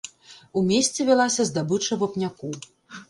У 0.59 0.63
месце 0.69 1.05
вялася 1.09 1.45
здабыча 1.53 2.01
вапняку. 2.05 2.51